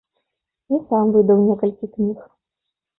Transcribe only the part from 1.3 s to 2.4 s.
некалькі кніг.